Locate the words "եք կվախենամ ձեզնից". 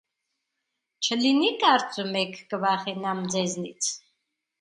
2.21-3.91